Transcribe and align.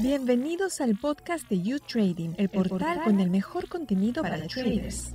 Bienvenidos 0.00 0.80
al 0.80 0.96
podcast 0.96 1.48
de 1.48 1.62
You 1.62 1.78
Trading, 1.80 2.34
el 2.38 2.48
portal 2.48 3.02
con 3.04 3.20
el 3.20 3.30
mejor 3.30 3.68
contenido 3.68 4.22
para 4.22 4.46
traders. 4.46 5.12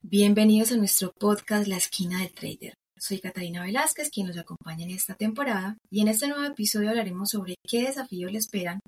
Bienvenidos 0.00 0.72
a 0.72 0.76
nuestro 0.76 1.12
podcast 1.18 1.66
La 1.66 1.76
Esquina 1.76 2.20
del 2.20 2.32
Trader. 2.32 2.74
Soy 2.96 3.20
Catalina 3.20 3.62
Velázquez, 3.62 4.10
quien 4.10 4.28
nos 4.28 4.38
acompaña 4.38 4.84
en 4.84 4.90
esta 4.90 5.14
temporada, 5.14 5.76
y 5.90 6.00
en 6.00 6.08
este 6.08 6.28
nuevo 6.28 6.44
episodio 6.44 6.90
hablaremos 6.90 7.30
sobre 7.30 7.56
qué 7.68 7.82
desafíos 7.82 8.30
le 8.30 8.38
esperan 8.38 8.80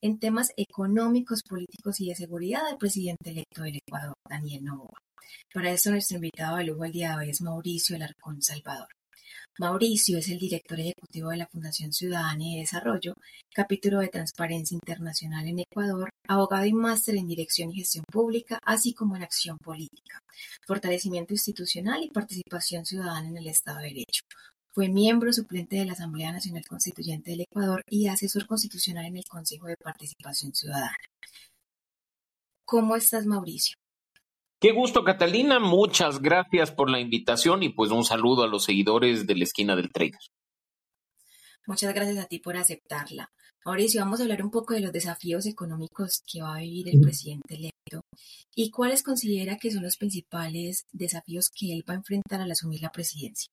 en 0.00 0.18
temas 0.18 0.52
económicos, 0.56 1.42
políticos 1.42 2.00
y 2.00 2.08
de 2.08 2.14
seguridad 2.14 2.66
al 2.66 2.78
presidente 2.78 3.30
electo 3.30 3.62
del 3.62 3.76
Ecuador, 3.76 4.14
Daniel 4.28 4.64
Novoa. 4.64 4.98
Para 5.52 5.72
eso 5.72 5.90
nuestro 5.90 6.16
invitado 6.16 6.56
de 6.56 6.64
lujo 6.64 6.84
el 6.84 6.92
día 6.92 7.10
de 7.10 7.16
hoy 7.16 7.30
es 7.30 7.40
Mauricio 7.40 7.96
Alarcón 7.96 8.40
Salvador. 8.40 8.88
Mauricio 9.58 10.18
es 10.18 10.28
el 10.28 10.38
director 10.38 10.78
ejecutivo 10.78 11.30
de 11.30 11.36
la 11.36 11.48
Fundación 11.48 11.92
Ciudadana 11.92 12.44
y 12.44 12.60
Desarrollo, 12.60 13.14
capítulo 13.52 13.98
de 13.98 14.06
Transparencia 14.06 14.76
Internacional 14.76 15.48
en 15.48 15.58
Ecuador, 15.58 16.10
abogado 16.28 16.64
y 16.64 16.72
máster 16.72 17.16
en 17.16 17.26
Dirección 17.26 17.72
y 17.72 17.78
Gestión 17.78 18.04
Pública, 18.04 18.60
así 18.62 18.94
como 18.94 19.16
en 19.16 19.24
Acción 19.24 19.58
Política, 19.58 20.22
Fortalecimiento 20.64 21.34
Institucional 21.34 22.04
y 22.04 22.10
Participación 22.10 22.86
Ciudadana 22.86 23.26
en 23.26 23.36
el 23.36 23.48
Estado 23.48 23.78
de 23.78 23.88
Derecho. 23.88 24.22
Fue 24.68 24.88
miembro 24.88 25.32
suplente 25.32 25.74
de 25.74 25.86
la 25.86 25.94
Asamblea 25.94 26.30
Nacional 26.30 26.64
Constituyente 26.64 27.32
del 27.32 27.40
Ecuador 27.40 27.82
y 27.88 28.06
asesor 28.06 28.46
constitucional 28.46 29.06
en 29.06 29.16
el 29.16 29.24
Consejo 29.24 29.66
de 29.66 29.76
Participación 29.76 30.54
Ciudadana. 30.54 30.94
¿Cómo 32.64 32.94
estás, 32.94 33.26
Mauricio? 33.26 33.76
Qué 34.60 34.72
gusto, 34.72 35.04
Catalina. 35.04 35.60
Muchas 35.60 36.20
gracias 36.20 36.72
por 36.72 36.90
la 36.90 36.98
invitación 36.98 37.62
y 37.62 37.68
pues 37.68 37.92
un 37.92 38.04
saludo 38.04 38.42
a 38.42 38.48
los 38.48 38.64
seguidores 38.64 39.26
de 39.26 39.36
la 39.36 39.44
esquina 39.44 39.76
del 39.76 39.92
trader. 39.92 40.18
Muchas 41.66 41.94
gracias 41.94 42.18
a 42.18 42.26
ti 42.26 42.40
por 42.40 42.56
aceptarla. 42.56 43.30
Mauricio, 43.64 44.00
vamos 44.00 44.18
a 44.18 44.24
hablar 44.24 44.42
un 44.42 44.50
poco 44.50 44.74
de 44.74 44.80
los 44.80 44.92
desafíos 44.92 45.46
económicos 45.46 46.22
que 46.26 46.42
va 46.42 46.56
a 46.56 46.60
vivir 46.60 46.88
el 46.88 47.00
presidente 47.00 47.54
electo 47.54 48.00
y 48.54 48.70
cuáles 48.70 49.04
considera 49.04 49.58
que 49.58 49.70
son 49.70 49.82
los 49.82 49.96
principales 49.96 50.86
desafíos 50.90 51.50
que 51.54 51.72
él 51.74 51.84
va 51.88 51.94
a 51.94 51.98
enfrentar 51.98 52.40
al 52.40 52.50
asumir 52.50 52.80
la 52.80 52.90
presidencia. 52.90 53.52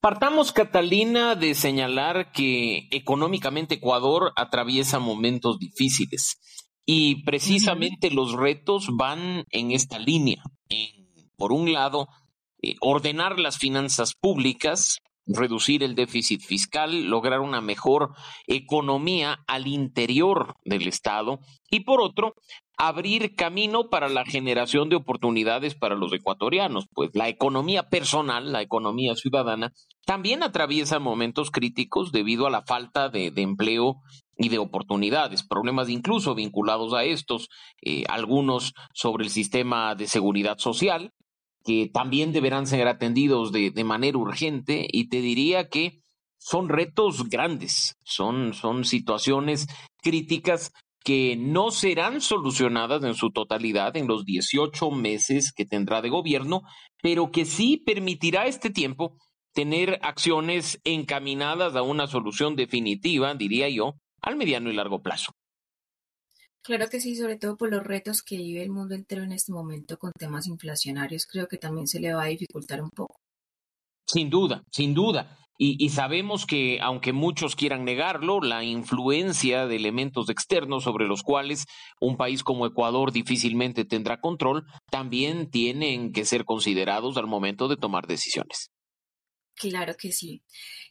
Partamos, 0.00 0.52
Catalina, 0.52 1.34
de 1.34 1.54
señalar 1.54 2.30
que 2.30 2.86
económicamente 2.92 3.76
Ecuador 3.76 4.32
atraviesa 4.36 5.00
momentos 5.00 5.58
difíciles. 5.58 6.36
Y 6.86 7.24
precisamente 7.24 8.10
los 8.10 8.32
retos 8.32 8.88
van 8.96 9.44
en 9.50 9.72
esta 9.72 9.98
línea. 9.98 10.42
por 11.36 11.52
un 11.52 11.70
lado, 11.70 12.08
eh, 12.62 12.76
ordenar 12.80 13.38
las 13.38 13.58
finanzas 13.58 14.14
públicas, 14.18 15.00
reducir 15.26 15.82
el 15.82 15.94
déficit 15.94 16.40
fiscal, 16.40 17.08
lograr 17.10 17.40
una 17.40 17.60
mejor 17.60 18.14
economía 18.46 19.40
al 19.46 19.66
interior 19.66 20.54
del 20.64 20.86
Estado 20.86 21.40
y 21.70 21.80
por 21.80 22.00
otro, 22.00 22.34
abrir 22.78 23.34
camino 23.34 23.88
para 23.88 24.08
la 24.08 24.24
generación 24.24 24.88
de 24.88 24.96
oportunidades 24.96 25.74
para 25.74 25.94
los 25.94 26.12
ecuatorianos, 26.12 26.86
pues 26.92 27.10
la 27.14 27.28
economía 27.28 27.88
personal, 27.88 28.52
la 28.52 28.62
economía 28.62 29.14
ciudadana, 29.14 29.72
también 30.04 30.42
atraviesa 30.42 30.98
momentos 30.98 31.50
críticos 31.50 32.12
debido 32.12 32.46
a 32.46 32.50
la 32.50 32.62
falta 32.62 33.08
de, 33.08 33.32
empleo 33.36 34.02
y 34.36 34.48
de 34.48 34.58
oportunidades, 34.58 35.42
problemas 35.42 35.88
incluso 35.88 36.34
vinculados 36.34 36.92
a 36.92 37.04
estos, 37.04 37.48
eh, 37.82 38.04
algunos 38.08 38.74
sobre 38.92 39.24
el 39.24 39.30
sistema 39.30 39.94
de 39.94 40.06
seguridad 40.06 40.58
social, 40.58 41.12
que 41.64 41.90
también 41.92 42.32
deberán 42.32 42.66
ser 42.66 42.86
atendidos 42.86 43.50
de, 43.50 43.70
de 43.70 43.84
manera 43.84 44.18
urgente, 44.18 44.86
y 44.90 45.08
te 45.08 45.20
diría 45.20 45.68
que 45.68 46.00
son 46.38 46.68
retos 46.68 47.28
grandes, 47.28 47.96
son, 48.04 48.54
son 48.54 48.84
situaciones 48.84 49.66
críticas 50.02 50.72
que 51.02 51.36
no 51.36 51.70
serán 51.70 52.20
solucionadas 52.20 53.04
en 53.04 53.14
su 53.14 53.30
totalidad 53.30 53.96
en 53.96 54.08
los 54.08 54.24
18 54.24 54.90
meses 54.90 55.52
que 55.52 55.64
tendrá 55.64 56.02
de 56.02 56.08
gobierno, 56.08 56.62
pero 57.00 57.30
que 57.30 57.44
sí 57.44 57.76
permitirá 57.76 58.46
este 58.46 58.70
tiempo 58.70 59.16
tener 59.52 60.00
acciones 60.02 60.80
encaminadas 60.84 61.76
a 61.76 61.82
una 61.82 62.06
solución 62.06 62.56
definitiva, 62.56 63.34
diría 63.34 63.68
yo, 63.68 63.94
al 64.26 64.36
mediano 64.36 64.70
y 64.70 64.74
largo 64.74 65.00
plazo. 65.00 65.32
Claro 66.62 66.88
que 66.90 67.00
sí, 67.00 67.14
sobre 67.14 67.36
todo 67.36 67.56
por 67.56 67.70
los 67.70 67.84
retos 67.84 68.22
que 68.22 68.36
vive 68.36 68.62
el 68.62 68.70
mundo 68.70 68.96
entero 68.96 69.22
en 69.22 69.30
este 69.30 69.52
momento 69.52 69.98
con 69.98 70.10
temas 70.18 70.48
inflacionarios, 70.48 71.24
creo 71.24 71.46
que 71.46 71.58
también 71.58 71.86
se 71.86 72.00
le 72.00 72.12
va 72.12 72.24
a 72.24 72.26
dificultar 72.26 72.82
un 72.82 72.90
poco. 72.90 73.14
Sin 74.04 74.30
duda, 74.30 74.64
sin 74.72 74.92
duda. 74.92 75.38
Y, 75.58 75.88
sabemos 75.88 76.44
que, 76.44 76.80
aunque 76.82 77.14
muchos 77.14 77.56
quieran 77.56 77.86
negarlo, 77.86 78.40
la 78.40 78.62
influencia 78.62 79.66
de 79.66 79.76
elementos 79.76 80.28
externos 80.28 80.84
sobre 80.84 81.06
los 81.06 81.22
cuales 81.22 81.64
un 81.98 82.18
país 82.18 82.42
como 82.42 82.66
Ecuador 82.66 83.10
difícilmente 83.10 83.86
tendrá 83.86 84.20
control, 84.20 84.66
también 84.90 85.50
tienen 85.50 86.12
que 86.12 86.26
ser 86.26 86.44
considerados 86.44 87.16
al 87.16 87.26
momento 87.26 87.68
de 87.68 87.78
tomar 87.78 88.06
decisiones. 88.06 88.70
Claro 89.56 89.94
que 89.96 90.12
sí. 90.12 90.42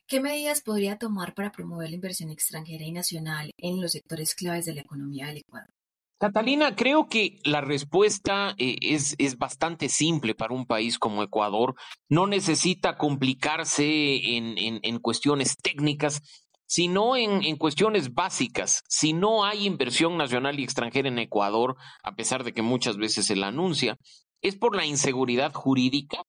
¿Qué 0.08 0.20
medidas 0.20 0.62
podría 0.62 0.98
tomar 0.98 1.34
para 1.34 1.52
promover 1.52 1.90
la 1.90 1.96
inversión 1.96 2.30
extranjera 2.30 2.84
y 2.84 2.92
nacional 2.92 3.52
en 3.58 3.82
los 3.82 3.92
sectores 3.92 4.36
claves 4.36 4.66
de 4.66 4.76
la 4.76 4.82
economía 4.82 5.28
del 5.28 5.38
Ecuador? 5.38 5.70
Catalina, 6.18 6.76
creo 6.76 7.08
que 7.08 7.40
la 7.44 7.62
respuesta 7.62 8.56
eh, 8.58 8.78
es, 8.82 9.16
es, 9.18 9.38
bastante 9.38 9.90
simple 9.90 10.34
para 10.34 10.54
un 10.54 10.66
país 10.66 10.98
como 10.98 11.22
Ecuador. 11.22 11.76
No 12.10 12.26
necesita 12.26 12.98
complicarse 12.98 14.36
en, 14.38 14.56
en, 14.58 15.00
cuestiones 15.00 15.58
técnicas, 15.58 16.22
sino 16.66 17.18
en, 17.18 17.44
en, 17.44 17.58
cuestiones 17.58 18.14
básicas. 18.14 18.82
Si 18.88 19.12
no 19.12 19.44
hay 19.44 19.66
inversión 19.66 20.18
nacional 20.18 20.58
y 20.60 20.64
extranjera 20.64 21.10
en 21.10 21.20
Ecuador, 21.20 21.76
a 22.02 22.16
pesar 22.16 22.46
de 22.46 22.54
que 22.54 22.62
muchas 22.62 22.96
veces 22.96 23.26
se 23.26 23.36
la 23.36 23.48
anuncia, 23.48 23.98
es 24.42 24.56
por 24.56 24.76
la 24.76 24.86
inseguridad 24.86 25.54
jurídica 25.54 26.24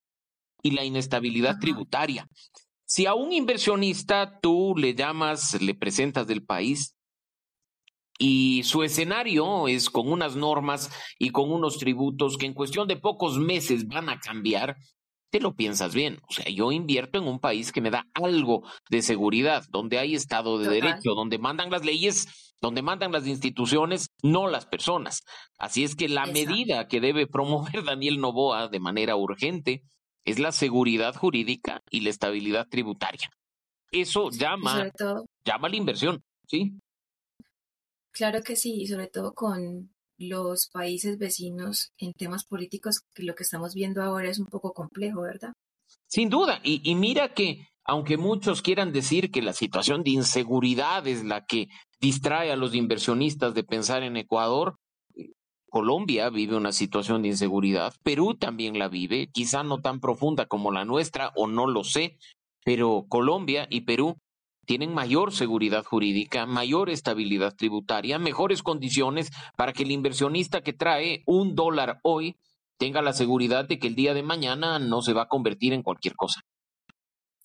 y 0.66 0.70
la 0.72 0.84
inestabilidad 0.84 1.58
tributaria. 1.60 2.28
Si 2.84 3.06
a 3.06 3.14
un 3.14 3.32
inversionista 3.32 4.38
tú 4.40 4.74
le 4.76 4.94
llamas, 4.94 5.60
le 5.60 5.74
presentas 5.74 6.26
del 6.26 6.44
país, 6.44 6.96
y 8.18 8.62
su 8.64 8.82
escenario 8.82 9.68
es 9.68 9.90
con 9.90 10.10
unas 10.10 10.36
normas 10.36 10.90
y 11.18 11.30
con 11.30 11.52
unos 11.52 11.78
tributos 11.78 12.38
que 12.38 12.46
en 12.46 12.54
cuestión 12.54 12.88
de 12.88 12.96
pocos 12.96 13.38
meses 13.38 13.86
van 13.88 14.08
a 14.08 14.18
cambiar, 14.20 14.76
te 15.30 15.40
lo 15.40 15.54
piensas 15.54 15.94
bien. 15.94 16.20
O 16.28 16.32
sea, 16.32 16.46
yo 16.50 16.72
invierto 16.72 17.18
en 17.18 17.28
un 17.28 17.40
país 17.40 17.72
que 17.72 17.80
me 17.80 17.90
da 17.90 18.06
algo 18.14 18.62
de 18.88 19.02
seguridad, 19.02 19.64
donde 19.70 19.98
hay 19.98 20.14
Estado 20.14 20.58
de 20.58 20.68
Derecho, 20.68 21.14
donde 21.14 21.38
mandan 21.38 21.70
las 21.70 21.84
leyes, 21.84 22.54
donde 22.62 22.82
mandan 22.82 23.12
las 23.12 23.26
instituciones, 23.26 24.08
no 24.22 24.48
las 24.48 24.66
personas. 24.66 25.24
Así 25.58 25.84
es 25.84 25.94
que 25.94 26.08
la 26.08 26.26
medida 26.26 26.88
que 26.88 27.00
debe 27.00 27.26
promover 27.26 27.84
Daniel 27.84 28.20
Novoa 28.20 28.68
de 28.68 28.80
manera 28.80 29.16
urgente 29.16 29.82
es 30.26 30.38
la 30.38 30.52
seguridad 30.52 31.14
jurídica 31.14 31.80
y 31.90 32.00
la 32.00 32.10
estabilidad 32.10 32.68
tributaria. 32.68 33.30
Eso 33.90 34.30
llama, 34.30 34.90
llama 35.44 35.68
a 35.68 35.70
la 35.70 35.76
inversión, 35.76 36.22
¿sí? 36.46 36.72
Claro 38.12 38.42
que 38.42 38.56
sí, 38.56 38.82
y 38.82 38.86
sobre 38.86 39.06
todo 39.06 39.32
con 39.32 39.94
los 40.18 40.68
países 40.72 41.18
vecinos 41.18 41.92
en 41.98 42.12
temas 42.12 42.44
políticos, 42.44 43.02
que 43.14 43.22
lo 43.22 43.34
que 43.34 43.44
estamos 43.44 43.74
viendo 43.74 44.02
ahora 44.02 44.28
es 44.28 44.38
un 44.38 44.46
poco 44.46 44.72
complejo, 44.72 45.22
¿verdad? 45.22 45.52
Sin 46.08 46.28
duda, 46.28 46.60
y, 46.64 46.80
y 46.88 46.94
mira 46.94 47.32
que 47.32 47.68
aunque 47.84 48.16
muchos 48.16 48.62
quieran 48.62 48.92
decir 48.92 49.30
que 49.30 49.42
la 49.42 49.52
situación 49.52 50.02
de 50.02 50.10
inseguridad 50.10 51.06
es 51.06 51.24
la 51.24 51.46
que 51.46 51.68
distrae 52.00 52.50
a 52.50 52.56
los 52.56 52.74
inversionistas 52.74 53.54
de 53.54 53.62
pensar 53.62 54.02
en 54.02 54.16
Ecuador, 54.16 54.76
Colombia 55.76 56.30
vive 56.30 56.56
una 56.56 56.72
situación 56.72 57.20
de 57.20 57.28
inseguridad, 57.28 57.92
Perú 58.02 58.32
también 58.32 58.78
la 58.78 58.88
vive, 58.88 59.26
quizá 59.26 59.62
no 59.62 59.82
tan 59.82 60.00
profunda 60.00 60.46
como 60.46 60.72
la 60.72 60.86
nuestra, 60.86 61.32
o 61.36 61.46
no 61.46 61.66
lo 61.66 61.84
sé, 61.84 62.16
pero 62.64 63.04
Colombia 63.10 63.66
y 63.68 63.82
Perú 63.82 64.16
tienen 64.64 64.94
mayor 64.94 65.34
seguridad 65.34 65.84
jurídica, 65.84 66.46
mayor 66.46 66.88
estabilidad 66.88 67.54
tributaria, 67.54 68.18
mejores 68.18 68.62
condiciones 68.62 69.30
para 69.54 69.74
que 69.74 69.82
el 69.82 69.90
inversionista 69.90 70.62
que 70.62 70.72
trae 70.72 71.22
un 71.26 71.54
dólar 71.54 72.00
hoy 72.02 72.36
tenga 72.78 73.02
la 73.02 73.12
seguridad 73.12 73.66
de 73.66 73.78
que 73.78 73.88
el 73.88 73.96
día 73.96 74.14
de 74.14 74.22
mañana 74.22 74.78
no 74.78 75.02
se 75.02 75.12
va 75.12 75.24
a 75.24 75.28
convertir 75.28 75.74
en 75.74 75.82
cualquier 75.82 76.14
cosa. 76.14 76.40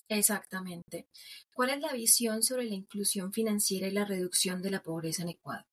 Exactamente. 0.07 1.09
¿Cuál 1.53 1.71
es 1.71 1.81
la 1.81 1.91
visión 1.91 2.43
sobre 2.43 2.63
la 2.63 2.75
inclusión 2.75 3.33
financiera 3.33 3.89
y 3.89 3.91
la 3.91 4.05
reducción 4.05 4.61
de 4.61 4.71
la 4.71 4.81
pobreza 4.81 5.23
en 5.23 5.29
Ecuador? 5.31 5.65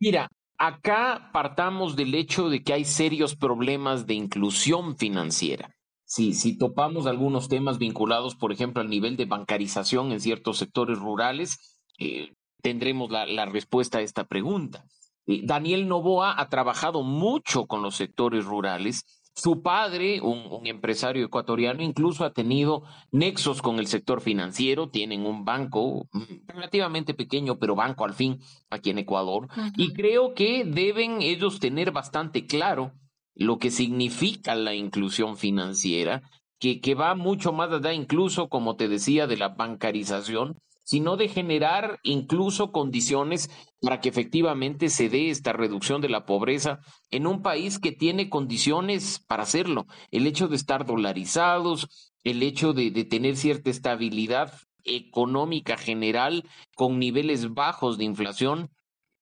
Mira, 0.00 0.28
acá 0.60 1.30
partamos 1.32 1.96
del 1.96 2.14
hecho 2.14 2.50
de 2.50 2.62
que 2.62 2.74
hay 2.74 2.84
serios 2.84 3.34
problemas 3.34 4.06
de 4.06 4.12
inclusión 4.14 4.96
financiera. 4.96 5.74
Si, 6.04 6.34
si 6.34 6.58
topamos 6.58 7.06
algunos 7.06 7.48
temas 7.48 7.78
vinculados, 7.78 8.36
por 8.36 8.52
ejemplo, 8.52 8.82
al 8.82 8.90
nivel 8.90 9.16
de 9.16 9.24
bancarización 9.24 10.12
en 10.12 10.20
ciertos 10.20 10.58
sectores 10.58 10.98
rurales, 10.98 11.80
eh, 11.98 12.34
tendremos 12.62 13.10
la, 13.10 13.24
la, 13.24 13.46
respuesta 13.46 13.98
a 13.98 14.02
esta 14.02 14.24
pregunta. 14.24 14.84
Eh, 15.26 15.40
Daniel 15.44 15.88
Novoa 15.88 16.38
ha 16.38 16.48
trabajado 16.50 17.02
mucho 17.02 17.66
con 17.66 17.80
los 17.80 17.96
sectores 17.96 18.44
rurales 18.44 19.19
Su 19.34 19.62
padre, 19.62 20.20
un, 20.20 20.66
empresario 20.66 21.24
ecuatoriano, 21.24 21.82
incluso 21.82 22.24
ha 22.24 22.32
tenido 22.32 22.82
nexos 23.12 23.62
con 23.62 23.78
el 23.78 23.86
sector 23.86 24.20
financiero, 24.20 24.90
tienen 24.90 25.24
un 25.24 25.44
banco 25.44 26.08
mm, 26.12 26.48
relativamente 26.48 27.14
pequeño, 27.14 27.58
pero 27.58 27.74
banco 27.74 28.04
al 28.04 28.14
fin 28.14 28.40
aquí 28.70 28.90
en 28.90 28.98
Ecuador, 28.98 29.48
y 29.76 29.92
creo 29.92 30.34
que 30.34 30.64
deben 30.64 31.22
ellos 31.22 31.60
tener 31.60 31.92
bastante 31.92 32.46
claro 32.46 32.92
lo 33.34 33.58
que 33.58 33.70
significa 33.70 34.54
la 34.54 34.74
inclusión 34.74 35.36
financiera, 35.36 36.22
que, 36.58 36.80
que 36.80 36.94
va 36.94 37.14
mucho 37.14 37.52
más 37.52 37.70
allá 37.70 37.94
incluso, 37.94 38.48
como 38.48 38.76
te 38.76 38.88
decía, 38.88 39.26
de 39.26 39.36
la 39.36 39.48
bancarización, 39.48 40.58
sino 40.82 41.16
de 41.16 41.28
generar 41.28 41.98
incluso 42.02 42.72
condiciones 42.72 43.50
para 43.80 44.00
que 44.00 44.08
efectivamente 44.08 44.88
se 44.88 45.08
dé 45.08 45.30
esta 45.30 45.52
reducción 45.52 46.00
de 46.00 46.08
la 46.08 46.26
pobreza 46.26 46.80
en 47.10 47.26
un 47.26 47.42
país 47.42 47.78
que 47.78 47.92
tiene 47.92 48.28
condiciones 48.28 49.24
para 49.26 49.44
hacerlo. 49.44 49.86
El 50.10 50.26
hecho 50.26 50.48
de 50.48 50.56
estar 50.56 50.86
dolarizados, 50.86 52.12
el 52.24 52.42
hecho 52.42 52.72
de, 52.72 52.90
de 52.90 53.04
tener 53.04 53.36
cierta 53.36 53.70
estabilidad 53.70 54.52
económica 54.84 55.76
general 55.76 56.44
con 56.74 56.98
niveles 56.98 57.52
bajos 57.52 57.98
de 57.98 58.04
inflación, 58.04 58.70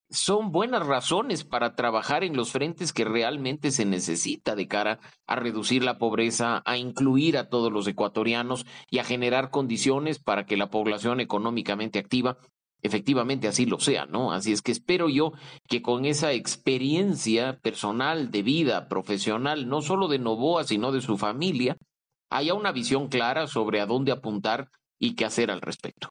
son 0.09 0.51
buenas 0.51 0.85
razones 0.85 1.43
para 1.43 1.75
trabajar 1.75 2.23
en 2.23 2.35
los 2.35 2.51
frentes 2.51 2.93
que 2.93 3.05
realmente 3.05 3.71
se 3.71 3.85
necesita 3.85 4.55
de 4.55 4.67
cara 4.67 4.99
a 5.27 5.35
reducir 5.35 5.83
la 5.83 5.97
pobreza, 5.97 6.61
a 6.65 6.77
incluir 6.77 7.37
a 7.37 7.49
todos 7.49 7.71
los 7.71 7.87
ecuatorianos 7.87 8.65
y 8.89 8.99
a 8.99 9.03
generar 9.03 9.51
condiciones 9.51 10.19
para 10.19 10.45
que 10.45 10.57
la 10.57 10.69
población 10.69 11.19
económicamente 11.19 11.99
activa 11.99 12.37
efectivamente 12.81 13.47
así 13.47 13.65
lo 13.65 13.79
sea, 13.79 14.05
¿no? 14.05 14.31
Así 14.31 14.51
es 14.51 14.61
que 14.61 14.71
espero 14.71 15.09
yo 15.09 15.33
que 15.67 15.81
con 15.81 16.05
esa 16.05 16.31
experiencia 16.31 17.59
personal 17.59 18.31
de 18.31 18.41
vida 18.41 18.87
profesional, 18.87 19.67
no 19.67 19.81
solo 19.81 20.07
de 20.07 20.19
Novoa, 20.19 20.63
sino 20.63 20.91
de 20.91 21.01
su 21.01 21.17
familia, 21.17 21.77
haya 22.29 22.53
una 22.53 22.71
visión 22.71 23.09
clara 23.09 23.47
sobre 23.47 23.81
a 23.81 23.85
dónde 23.85 24.11
apuntar 24.11 24.69
y 24.97 25.15
qué 25.15 25.25
hacer 25.25 25.51
al 25.51 25.61
respecto. 25.61 26.09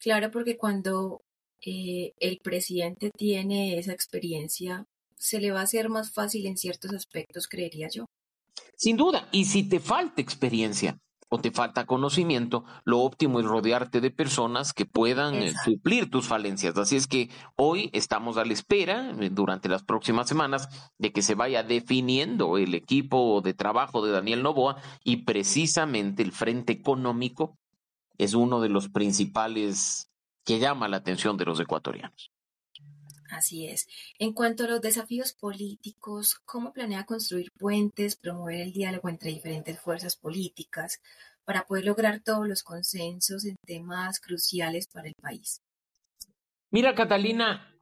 Claro, 0.00 0.30
porque 0.30 0.56
cuando 0.56 1.22
eh, 1.64 2.12
el 2.18 2.38
presidente 2.42 3.10
tiene 3.10 3.78
esa 3.78 3.92
experiencia, 3.92 4.86
se 5.16 5.40
le 5.40 5.50
va 5.50 5.60
a 5.60 5.64
hacer 5.64 5.88
más 5.88 6.12
fácil 6.12 6.46
en 6.46 6.56
ciertos 6.56 6.92
aspectos, 6.92 7.48
creería 7.48 7.88
yo. 7.88 8.06
Sin 8.76 8.96
duda, 8.96 9.28
y 9.32 9.46
si 9.46 9.62
te 9.62 9.80
falta 9.80 10.20
experiencia 10.20 10.98
o 11.28 11.38
te 11.38 11.50
falta 11.50 11.86
conocimiento, 11.86 12.64
lo 12.84 13.00
óptimo 13.00 13.40
es 13.40 13.46
rodearte 13.46 14.00
de 14.00 14.10
personas 14.10 14.72
que 14.72 14.86
puedan 14.86 15.34
eh, 15.34 15.52
suplir 15.64 16.08
tus 16.08 16.26
falencias. 16.26 16.76
Así 16.76 16.96
es 16.96 17.08
que 17.08 17.30
hoy 17.56 17.90
estamos 17.92 18.36
a 18.36 18.44
la 18.44 18.52
espera, 18.52 19.10
eh, 19.20 19.30
durante 19.32 19.68
las 19.68 19.82
próximas 19.82 20.28
semanas, 20.28 20.68
de 20.98 21.12
que 21.12 21.22
se 21.22 21.34
vaya 21.34 21.64
definiendo 21.64 22.58
el 22.58 22.74
equipo 22.74 23.40
de 23.40 23.54
trabajo 23.54 24.04
de 24.04 24.12
Daniel 24.12 24.42
Novoa 24.42 24.76
y 25.02 25.24
precisamente 25.24 26.22
el 26.22 26.32
frente 26.32 26.72
económico 26.72 27.58
es 28.18 28.34
uno 28.34 28.60
de 28.60 28.68
los 28.68 28.88
principales 28.88 30.08
que 30.46 30.60
llama 30.60 30.88
la 30.88 30.98
atención 30.98 31.36
de 31.36 31.44
los 31.44 31.60
ecuatorianos. 31.60 32.30
Así 33.28 33.66
es. 33.66 33.88
En 34.20 34.32
cuanto 34.32 34.64
a 34.64 34.68
los 34.68 34.80
desafíos 34.80 35.32
políticos, 35.32 36.40
¿cómo 36.44 36.72
planea 36.72 37.04
construir 37.04 37.50
puentes, 37.58 38.14
promover 38.16 38.60
el 38.60 38.72
diálogo 38.72 39.08
entre 39.08 39.30
diferentes 39.30 39.78
fuerzas 39.80 40.16
políticas 40.16 41.02
para 41.44 41.66
poder 41.66 41.84
lograr 41.84 42.20
todos 42.20 42.46
los 42.46 42.62
consensos 42.62 43.44
en 43.44 43.56
temas 43.66 44.20
cruciales 44.20 44.86
para 44.86 45.08
el 45.08 45.14
país? 45.20 45.60
Mira, 46.70 46.94
Catalina, 46.94 47.74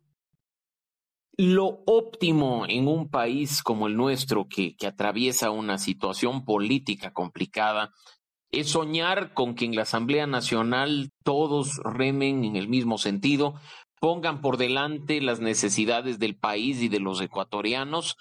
lo 1.37 1.83
óptimo 1.87 2.65
en 2.67 2.89
un 2.89 3.11
país 3.11 3.63
como 3.63 3.87
el 3.87 3.97
nuestro, 3.97 4.49
que, 4.49 4.75
que 4.77 4.87
atraviesa 4.87 5.51
una 5.51 5.77
situación 5.77 6.47
política 6.47 7.13
complicada, 7.13 7.93
es 8.61 8.71
soñar 8.71 9.35
con 9.35 9.55
que 9.55 9.65
en 9.65 9.75
la 9.75 9.83
Asamblea 9.83 10.27
Nacional 10.27 11.11
todos 11.25 11.77
remen 11.85 12.45
en 12.45 12.57
el 12.57 12.69
mismo 12.69 12.99
sentido, 12.99 13.55
pongan 14.01 14.41
por 14.41 14.57
delante 14.57 15.21
las 15.21 15.41
necesidades 15.41 16.19
del 16.19 16.37
país 16.37 16.83
y 16.83 16.89
de 16.89 17.01
los 17.01 17.21
ecuatorianos 17.21 18.17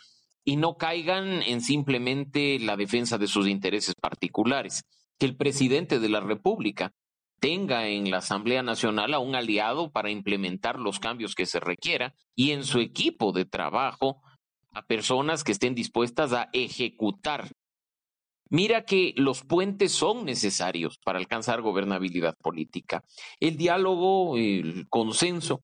y 0.45 0.57
no 0.57 0.75
caigan 0.75 1.41
en 1.43 1.61
simplemente 1.61 2.59
la 2.59 2.75
defensa 2.77 3.17
de 3.17 3.27
sus 3.27 3.47
intereses 3.47 3.95
particulares. 3.95 4.83
Que 5.19 5.25
el 5.25 5.35
presidente 5.35 5.99
de 5.99 6.09
la 6.09 6.19
República 6.19 6.93
tenga 7.39 7.87
en 7.87 8.09
la 8.09 8.17
Asamblea 8.17 8.63
Nacional 8.63 9.13
a 9.13 9.19
un 9.19 9.35
aliado 9.35 9.91
para 9.91 10.09
implementar 10.09 10.79
los 10.79 10.99
cambios 10.99 11.35
que 11.35 11.45
se 11.45 11.59
requiera 11.59 12.13
y 12.35 12.51
en 12.51 12.63
su 12.63 12.79
equipo 12.79 13.31
de 13.31 13.45
trabajo 13.45 14.21
a 14.71 14.85
personas 14.85 15.43
que 15.43 15.51
estén 15.51 15.75
dispuestas 15.75 16.33
a 16.33 16.49
ejecutar 16.53 17.51
Mira 18.49 18.85
que 18.85 19.13
los 19.17 19.43
puentes 19.43 19.91
son 19.91 20.25
necesarios 20.25 20.99
para 21.03 21.19
alcanzar 21.19 21.61
gobernabilidad 21.61 22.35
política. 22.37 23.03
El 23.39 23.57
diálogo, 23.57 24.37
el 24.37 24.87
consenso, 24.89 25.61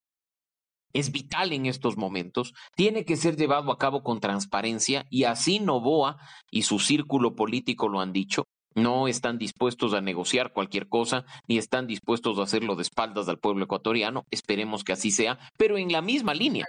es 0.94 1.12
vital 1.12 1.54
en 1.54 1.66
estos 1.66 1.98
momentos, 1.98 2.54
tiene 2.76 3.06
que 3.06 3.16
ser 3.16 3.36
llevado 3.36 3.72
a 3.72 3.78
cabo 3.78 4.04
con 4.04 4.20
transparencia 4.20 5.06
y 5.10 5.26
así 5.26 5.60
Novoa 5.60 6.18
y 6.50 6.64
su 6.64 6.80
círculo 6.80 7.36
político 7.36 7.88
lo 7.88 8.02
han 8.02 8.14
dicho. 8.14 8.46
No 8.76 9.08
están 9.08 9.38
dispuestos 9.38 9.94
a 9.94 10.02
negociar 10.02 10.54
cualquier 10.54 10.88
cosa, 10.88 11.26
ni 11.48 11.58
están 11.58 11.88
dispuestos 11.88 12.38
a 12.38 12.44
hacerlo 12.44 12.76
de 12.76 12.84
espaldas 12.84 13.28
al 13.28 13.40
pueblo 13.40 13.66
ecuatoriano. 13.66 14.26
Esperemos 14.32 14.84
que 14.84 14.94
así 14.94 15.12
sea, 15.12 15.40
pero 15.58 15.78
en 15.78 15.92
la 15.92 16.02
misma 16.02 16.34
línea. 16.34 16.66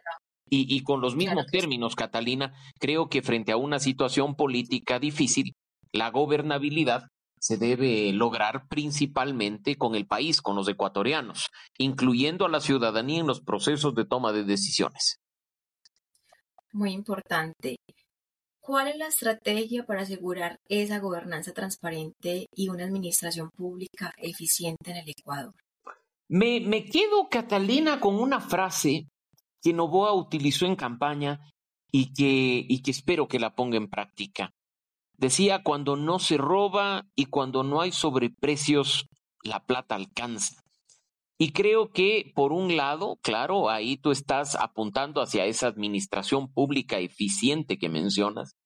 Y, 0.49 0.75
y 0.75 0.83
con 0.83 1.01
los 1.01 1.15
mismos 1.15 1.47
términos, 1.47 1.95
Catalina, 1.95 2.55
creo 2.81 3.09
que 3.09 3.23
frente 3.23 3.53
a 3.53 3.57
una 3.57 3.79
situación 3.79 4.35
política 4.35 4.99
difícil, 4.99 5.55
la 5.93 6.11
gobernabilidad 6.11 7.09
se 7.39 7.57
debe 7.57 8.13
lograr 8.13 8.69
principalmente 8.69 9.77
con 9.77 9.95
el 9.95 10.07
país, 10.07 10.43
con 10.43 10.57
los 10.57 10.69
ecuatorianos, 10.69 11.49
incluyendo 11.79 12.45
a 12.45 12.51
la 12.51 12.61
ciudadanía 12.61 13.21
en 13.21 13.27
los 13.27 13.41
procesos 13.41 13.95
de 13.95 14.05
toma 14.05 14.33
de 14.33 14.45
decisiones. 14.45 15.17
Muy 16.73 16.93
importante. 16.93 17.77
¿Cuál 18.61 18.89
es 18.89 18.99
la 18.99 19.07
estrategia 19.07 19.85
para 19.85 20.03
asegurar 20.03 20.59
esa 20.69 20.99
gobernanza 21.01 21.53
transparente 21.53 22.47
y 22.55 22.69
una 22.69 22.85
administración 22.85 23.49
pública 23.57 24.13
eficiente 24.19 24.91
en 24.91 24.99
el 24.99 25.09
Ecuador? 25.09 25.55
Me, 26.29 26.61
me 26.61 26.85
quedo, 26.85 27.29
Catalina, 27.29 27.99
con 27.99 28.17
una 28.17 28.41
frase 28.41 29.09
que 29.63 29.73
Novoa 29.73 30.13
utilizó 30.13 30.67
en 30.67 30.77
campaña 30.77 31.41
y 31.91 32.13
que, 32.13 32.65
y 32.69 32.83
que 32.83 32.91
espero 32.91 33.27
que 33.27 33.41
la 33.41 33.55
ponga 33.55 33.79
en 33.79 33.89
práctica. 33.89 34.53
Decía, 35.21 35.63
cuando 35.63 35.97
no 35.97 36.19
se 36.19 36.39
roba 36.39 37.05
y 37.15 37.27
cuando 37.27 37.63
no 37.63 37.83
hay 37.83 37.93
sobreprecios, 37.93 39.07
la 39.43 39.61
plata 39.61 39.95
alcanza. 39.95 40.63
Y 41.39 41.53
creo 41.53 41.91
que, 41.91 42.33
por 42.35 42.53
un 42.53 42.75
lado, 42.79 43.19
claro, 43.23 43.69
ahí 43.69 43.99
tú 43.99 44.13
estás 44.13 44.55
apuntando 44.55 45.21
hacia 45.21 45.45
esa 45.45 45.67
administración 45.67 46.51
pública 46.51 46.99
eficiente 47.01 47.77
que 47.77 47.91
mencionas, 47.91 48.57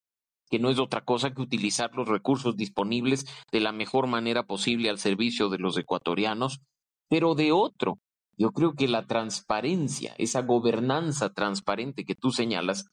que 0.49 0.61
no 0.61 0.71
es 0.71 0.79
otra 0.79 1.05
cosa 1.05 1.35
que 1.35 1.43
utilizar 1.43 1.93
los 1.95 2.07
recursos 2.07 2.57
disponibles 2.57 3.27
de 3.51 3.59
la 3.59 3.73
mejor 3.73 4.07
manera 4.07 4.45
posible 4.45 4.91
al 4.91 4.99
servicio 4.99 5.49
de 5.49 5.59
los 5.59 5.77
ecuatorianos, 5.77 6.61
pero 7.09 7.35
de 7.35 7.51
otro, 7.51 7.99
yo 8.37 8.53
creo 8.53 8.75
que 8.75 8.87
la 8.87 9.07
transparencia, 9.07 10.15
esa 10.19 10.43
gobernanza 10.43 11.33
transparente 11.33 12.05
que 12.05 12.15
tú 12.15 12.31
señalas, 12.31 12.87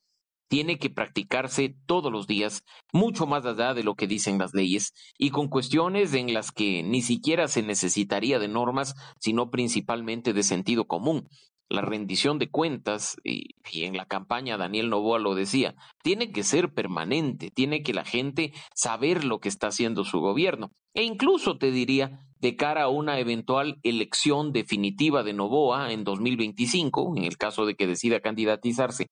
tiene 0.52 0.78
que 0.78 0.90
practicarse 0.90 1.78
todos 1.86 2.12
los 2.12 2.28
días, 2.28 2.66
mucho 2.92 3.26
más 3.26 3.46
allá 3.46 3.74
de 3.74 3.86
lo 3.86 3.96
que 3.96 4.06
dicen 4.06 4.38
las 4.38 4.54
leyes, 4.54 4.94
y 5.18 5.30
con 5.30 5.48
cuestiones 5.48 6.14
en 6.14 6.34
las 6.34 6.52
que 6.52 6.84
ni 6.84 7.02
siquiera 7.02 7.48
se 7.48 7.64
necesitaría 7.64 8.38
de 8.38 8.50
normas, 8.50 8.94
sino 9.18 9.50
principalmente 9.50 10.34
de 10.34 10.44
sentido 10.44 10.88
común. 10.88 11.30
La 11.70 11.80
rendición 11.80 12.38
de 12.38 12.50
cuentas, 12.50 13.16
y, 13.24 13.56
en 13.72 13.96
la 13.96 14.06
campaña 14.06 14.58
Daniel 14.58 14.90
Novoa 14.90 15.20
lo 15.20 15.36
decía, 15.36 15.74
tiene 16.04 16.34
que 16.34 16.44
ser 16.44 16.74
permanente, 16.74 17.50
tiene 17.50 17.82
que 17.82 17.94
la 17.94 18.04
gente 18.04 18.52
saber 18.76 19.24
lo 19.24 19.40
que 19.40 19.48
está 19.48 19.68
haciendo 19.68 20.04
su 20.04 20.20
gobierno. 20.20 20.74
E 20.94 21.04
incluso 21.04 21.60
te 21.60 21.72
diría, 21.72 22.28
de 22.40 22.58
cara 22.58 22.84
a 22.84 22.90
una 22.90 23.20
eventual 23.20 23.80
elección 23.84 24.52
definitiva 24.52 25.24
de 25.24 25.32
Novoa 25.32 25.94
en 25.94 26.04
2025, 26.04 27.14
en 27.16 27.24
el 27.24 27.38
caso 27.38 27.66
de 27.66 27.76
que 27.76 27.88
decida 27.88 28.20
candidatizarse, 28.20 29.08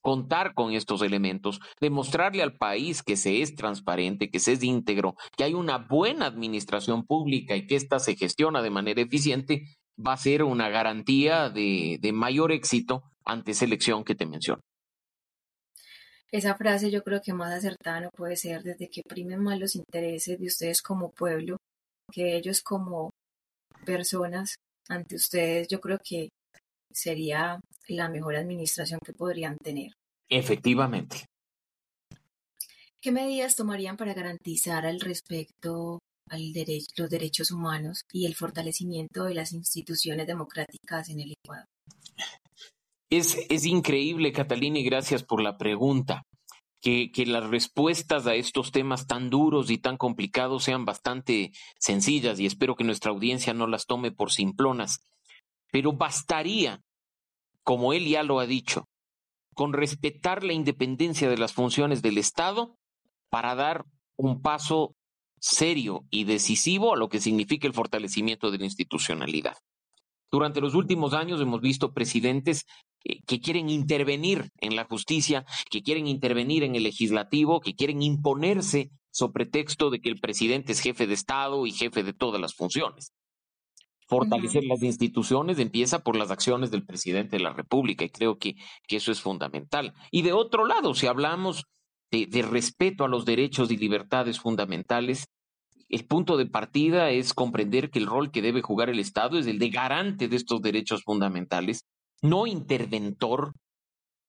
contar 0.00 0.54
con 0.54 0.72
estos 0.72 1.02
elementos, 1.02 1.60
demostrarle 1.80 2.42
al 2.42 2.56
país 2.56 3.02
que 3.02 3.16
se 3.16 3.42
es 3.42 3.54
transparente, 3.54 4.30
que 4.30 4.40
se 4.40 4.52
es 4.52 4.62
íntegro, 4.62 5.14
que 5.36 5.44
hay 5.44 5.54
una 5.54 5.78
buena 5.78 6.26
administración 6.26 7.04
pública 7.04 7.56
y 7.56 7.66
que 7.66 7.76
ésta 7.76 7.98
se 7.98 8.16
gestiona 8.16 8.62
de 8.62 8.70
manera 8.70 9.02
eficiente, 9.02 9.64
va 9.98 10.14
a 10.14 10.16
ser 10.16 10.42
una 10.42 10.68
garantía 10.68 11.50
de, 11.50 11.98
de 12.00 12.12
mayor 12.12 12.52
éxito 12.52 13.02
ante 13.24 13.52
esa 13.52 13.64
elección 13.64 14.04
que 14.04 14.14
te 14.14 14.26
menciono. 14.26 14.62
Esa 16.32 16.54
frase 16.54 16.90
yo 16.90 17.02
creo 17.02 17.20
que 17.20 17.32
más 17.32 17.52
acertada 17.52 18.00
no 18.00 18.10
puede 18.10 18.36
ser 18.36 18.62
desde 18.62 18.88
que 18.88 19.02
primen 19.02 19.42
más 19.42 19.58
los 19.58 19.74
intereses 19.74 20.38
de 20.38 20.46
ustedes 20.46 20.80
como 20.80 21.10
pueblo 21.10 21.56
que 22.12 22.36
ellos 22.36 22.62
como 22.62 23.10
personas 23.84 24.56
ante 24.88 25.16
ustedes. 25.16 25.68
Yo 25.68 25.80
creo 25.80 25.98
que 26.02 26.28
sería 26.92 27.60
la 27.88 28.08
mejor 28.08 28.36
administración 28.36 29.00
que 29.04 29.12
podrían 29.12 29.56
tener. 29.58 29.92
Efectivamente. 30.28 31.26
¿Qué 33.02 33.12
medidas 33.12 33.56
tomarían 33.56 33.96
para 33.96 34.14
garantizar 34.14 34.84
el 34.84 35.00
respeto 35.00 36.00
a 36.28 36.38
los 36.38 37.10
derechos 37.10 37.50
humanos 37.50 38.02
y 38.12 38.26
el 38.26 38.34
fortalecimiento 38.34 39.24
de 39.24 39.34
las 39.34 39.52
instituciones 39.52 40.26
democráticas 40.26 41.08
en 41.08 41.20
el 41.20 41.32
Ecuador? 41.32 41.64
Es, 43.10 43.36
es 43.48 43.64
increíble, 43.64 44.32
Catalina, 44.32 44.78
y 44.78 44.84
gracias 44.84 45.24
por 45.24 45.42
la 45.42 45.58
pregunta. 45.58 46.22
Que, 46.82 47.10
que, 47.12 47.26
las 47.26 47.50
respuestas 47.50 48.26
a 48.26 48.34
estos 48.34 48.72
temas 48.72 49.06
tan 49.06 49.28
duros 49.28 49.70
y 49.70 49.76
tan 49.76 49.98
complicados 49.98 50.64
sean 50.64 50.86
bastante 50.86 51.52
sencillas 51.78 52.40
y 52.40 52.46
espero 52.46 52.74
que 52.74 52.84
nuestra 52.84 53.10
audiencia 53.10 53.52
no 53.52 53.66
las 53.66 53.84
tome 53.84 54.12
por 54.12 54.32
simplonas. 54.32 55.00
Pero 55.70 55.92
bastaría, 55.92 56.80
como 57.62 57.92
él 57.92 58.06
ya 58.06 58.22
lo 58.22 58.40
ha 58.40 58.46
dicho, 58.46 58.88
con 59.54 59.72
respetar 59.72 60.44
la 60.44 60.52
independencia 60.52 61.28
de 61.28 61.38
las 61.38 61.52
funciones 61.52 62.02
del 62.02 62.18
Estado 62.18 62.76
para 63.28 63.54
dar 63.54 63.84
un 64.16 64.42
paso 64.42 64.94
serio 65.38 66.04
y 66.10 66.24
decisivo 66.24 66.94
a 66.94 66.96
lo 66.96 67.08
que 67.08 67.20
significa 67.20 67.66
el 67.66 67.74
fortalecimiento 67.74 68.50
de 68.50 68.58
la 68.58 68.64
institucionalidad. 68.64 69.56
Durante 70.30 70.60
los 70.60 70.74
últimos 70.74 71.12
años 71.12 71.40
hemos 71.40 71.60
visto 71.60 71.92
presidentes 71.92 72.66
eh, 73.04 73.20
que 73.26 73.40
quieren 73.40 73.68
intervenir 73.68 74.50
en 74.60 74.76
la 74.76 74.84
justicia, 74.84 75.44
que 75.70 75.82
quieren 75.82 76.06
intervenir 76.06 76.62
en 76.62 76.76
el 76.76 76.84
legislativo, 76.84 77.60
que 77.60 77.74
quieren 77.74 78.02
imponerse 78.02 78.90
sobre 79.10 79.46
pretexto 79.46 79.90
de 79.90 80.00
que 80.00 80.08
el 80.08 80.20
presidente 80.20 80.72
es 80.72 80.80
jefe 80.80 81.06
de 81.06 81.14
Estado 81.14 81.66
y 81.66 81.72
jefe 81.72 82.04
de 82.04 82.12
todas 82.12 82.40
las 82.40 82.54
funciones. 82.54 83.12
Fortalecer 84.10 84.64
las 84.64 84.82
instituciones 84.82 85.60
empieza 85.60 86.00
por 86.00 86.16
las 86.16 86.32
acciones 86.32 86.72
del 86.72 86.84
presidente 86.84 87.36
de 87.36 87.44
la 87.44 87.52
República 87.52 88.04
y 88.04 88.10
creo 88.10 88.38
que, 88.38 88.56
que 88.88 88.96
eso 88.96 89.12
es 89.12 89.20
fundamental. 89.20 89.94
Y 90.10 90.22
de 90.22 90.32
otro 90.32 90.66
lado, 90.66 90.94
si 90.94 91.06
hablamos 91.06 91.64
de, 92.10 92.42
respeto 92.42 93.04
a 93.04 93.08
los 93.08 93.24
derechos 93.24 93.70
y 93.70 93.76
libertades 93.76 94.40
fundamentales, 94.40 95.28
el 95.88 96.06
punto 96.06 96.36
de 96.36 96.46
partida 96.46 97.10
es 97.10 97.34
comprender 97.34 97.90
que 97.90 98.00
el 98.00 98.06
rol 98.06 98.32
que 98.32 98.42
debe 98.42 98.62
jugar 98.62 98.90
el 98.90 98.98
Estado 98.98 99.38
es 99.38 99.46
el 99.46 99.60
de 99.60 99.70
garante 99.70 100.26
de 100.26 100.34
estos 100.34 100.60
derechos 100.60 101.04
fundamentales, 101.04 101.86
no 102.20 102.48
interventor, 102.48 103.52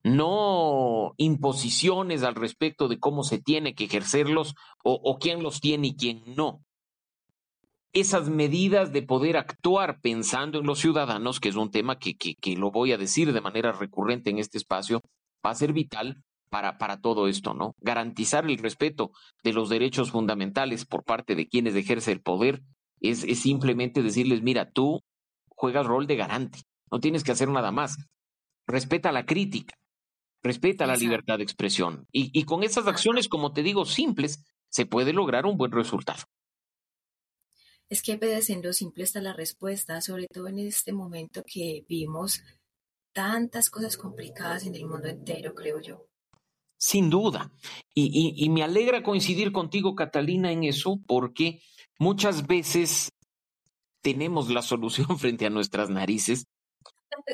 no 0.03 1.15
imposiciones 1.17 2.21
al 2.21 2.35
respecto 2.35 2.87
de 2.87 2.99
cómo 2.99 3.23
se 3.23 3.39
tiene 3.39 3.73
que 3.73 3.85
ejercerlos 3.85 4.53
o, 4.83 5.17
quién 5.19 5.41
los 5.41 5.59
tiene 5.59 5.87
y 5.87 5.95
quién 5.95 6.21
no. 6.35 6.61
Esas 7.93 8.29
medidas 8.29 8.93
de 8.93 9.01
poder 9.01 9.35
actuar 9.35 9.99
pensando 10.01 10.59
en 10.59 10.65
los 10.65 10.79
ciudadanos, 10.79 11.39
que 11.39 11.49
es 11.49 11.55
un 11.55 11.71
tema 11.71 11.99
que, 11.99 12.15
que, 12.15 12.35
que 12.35 12.55
lo 12.55 12.71
voy 12.71 12.93
a 12.93 12.97
decir 12.97 13.33
de 13.33 13.41
manera 13.41 13.73
recurrente 13.73 14.29
en 14.29 14.39
este 14.39 14.57
espacio, 14.57 15.01
va 15.45 15.51
a 15.51 15.55
ser 15.55 15.73
vital 15.73 16.23
para, 16.49 16.77
para 16.77 16.99
todo 16.99 17.27
esto, 17.27 17.53
¿no? 17.53 17.75
Garantizar 17.79 18.45
el 18.45 18.57
respeto 18.57 19.11
de 19.43 19.53
los 19.53 19.69
derechos 19.69 20.11
fundamentales 20.11 20.85
por 20.85 21.03
parte 21.03 21.33
de 21.35 21.47
quienes 21.47 21.75
ejercen 21.75 22.13
el 22.13 22.21
poder 22.21 22.61
es, 22.99 23.23
es 23.23 23.39
simplemente 23.41 24.03
decirles, 24.03 24.41
mira, 24.41 24.69
tú 24.69 25.01
juegas 25.49 25.85
rol 25.85 26.07
de 26.07 26.17
garante, 26.17 26.59
no 26.91 26.99
tienes 26.99 27.23
que 27.23 27.31
hacer 27.31 27.49
nada 27.49 27.71
más. 27.71 27.97
Respeta 28.67 29.11
la 29.11 29.25
crítica, 29.25 29.75
respeta 30.43 30.85
la 30.85 30.95
libertad 30.95 31.37
de 31.37 31.43
expresión. 31.43 32.05
Y, 32.11 32.37
y 32.37 32.43
con 32.43 32.63
esas 32.63 32.85
acciones, 32.87 33.27
como 33.27 33.53
te 33.53 33.63
digo, 33.63 33.85
simples, 33.85 34.43
se 34.69 34.85
puede 34.85 35.13
lograr 35.13 35.45
un 35.45 35.57
buen 35.57 35.71
resultado. 35.71 36.23
Es 37.91 38.01
que 38.01 38.13
obedeciendo 38.13 38.71
simple 38.71 39.03
está 39.03 39.19
la 39.19 39.33
respuesta, 39.33 39.99
sobre 39.99 40.25
todo 40.27 40.47
en 40.47 40.59
este 40.59 40.93
momento 40.93 41.43
que 41.45 41.83
vimos 41.89 42.41
tantas 43.11 43.69
cosas 43.69 43.97
complicadas 43.97 44.65
en 44.65 44.75
el 44.75 44.85
mundo 44.85 45.09
entero, 45.09 45.53
creo 45.53 45.81
yo. 45.81 46.07
Sin 46.77 47.09
duda. 47.09 47.51
Y, 47.93 48.49
me 48.49 48.63
alegra 48.63 49.03
coincidir 49.03 49.51
contigo, 49.51 49.93
Catalina, 49.93 50.53
en 50.53 50.63
eso, 50.63 51.01
porque 51.05 51.59
muchas 51.99 52.47
veces 52.47 53.11
tenemos 54.01 54.49
la 54.49 54.61
solución 54.61 55.07
frente 55.19 55.45
a 55.45 55.49
nuestras 55.49 55.89
narices 55.89 56.45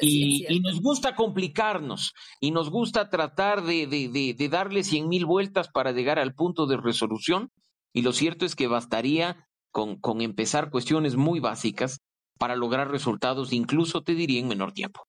y, 0.02 0.60
nos 0.62 0.82
gusta 0.82 1.16
complicarnos 1.16 2.16
y 2.42 2.50
nos 2.50 2.72
gusta 2.72 3.12
tratar 3.12 3.62
de, 3.62 3.86
de, 3.86 4.50
darle 4.50 4.84
cien 4.84 5.08
mil 5.08 5.28
vueltas 5.28 5.68
para 5.68 5.92
llegar 5.92 6.18
al 6.18 6.34
punto 6.34 6.66
de 6.66 6.78
resolución. 6.78 7.52
Y 7.94 8.02
lo 8.02 8.12
cierto 8.12 8.44
es 8.44 8.56
que 8.56 8.66
bastaría 8.66 9.48
con, 9.72 10.00
con 10.00 10.22
empezar 10.22 10.70
cuestiones 10.70 11.16
muy 11.16 11.40
básicas 11.40 12.00
para 12.38 12.56
lograr 12.56 12.90
resultados, 12.90 13.54
incluso 13.54 14.02
te 14.02 14.16
diría 14.16 14.40
en 14.40 14.48
menor 14.48 14.74
tiempo. 14.74 15.08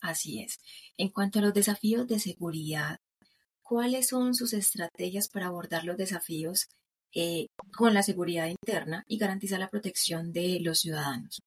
Así 0.00 0.42
es. 0.42 0.58
En 0.96 1.08
cuanto 1.08 1.38
a 1.38 1.42
los 1.42 1.54
desafíos 1.54 2.06
de 2.06 2.20
seguridad, 2.20 2.98
¿cuáles 3.62 4.08
son 4.08 4.34
sus 4.34 4.52
estrategias 4.52 5.28
para 5.28 5.46
abordar 5.46 5.84
los 5.84 5.96
desafíos 5.96 6.68
eh, 7.14 7.46
con 7.76 7.94
la 7.94 8.02
seguridad 8.02 8.46
interna 8.46 9.04
y 9.08 9.16
garantizar 9.18 9.58
la 9.60 9.70
protección 9.70 10.32
de 10.32 10.60
los 10.60 10.80
ciudadanos? 10.80 11.40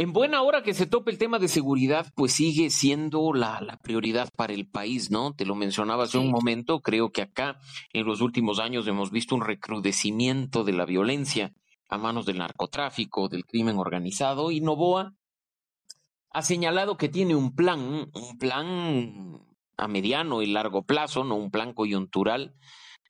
En 0.00 0.14
buena 0.14 0.40
hora 0.40 0.62
que 0.62 0.72
se 0.72 0.86
tope 0.86 1.10
el 1.10 1.18
tema 1.18 1.38
de 1.38 1.46
seguridad, 1.46 2.10
pues 2.16 2.32
sigue 2.32 2.70
siendo 2.70 3.34
la, 3.34 3.78
prioridad 3.82 4.30
para 4.34 4.54
el 4.54 4.66
país, 4.66 5.10
¿no? 5.10 5.34
Te 5.34 5.44
lo 5.44 5.54
mencionaba 5.54 6.04
hace 6.04 6.16
un 6.16 6.30
momento, 6.30 6.80
creo 6.80 7.12
que 7.12 7.20
acá 7.20 7.60
en 7.92 8.06
los 8.06 8.22
últimos 8.22 8.60
años 8.60 8.86
hemos 8.86 9.10
visto 9.10 9.34
un 9.34 9.42
recrudecimiento 9.42 10.64
de 10.64 10.72
la 10.72 10.86
violencia 10.86 11.52
a 11.90 11.98
manos 11.98 12.24
del 12.24 12.38
narcotráfico, 12.38 13.28
del 13.28 13.44
crimen 13.44 13.76
organizado, 13.76 14.50
y 14.50 14.62
Novoa 14.62 15.12
ha 16.30 16.40
señalado 16.40 16.96
que 16.96 17.10
tiene 17.10 17.34
un 17.34 17.54
plan, 17.54 18.10
un 18.14 18.38
plan 18.38 19.38
a 19.76 19.86
mediano 19.86 20.40
y 20.40 20.46
largo 20.46 20.82
plazo, 20.82 21.24
no 21.24 21.34
un 21.34 21.50
plan 21.50 21.74
coyuntural, 21.74 22.54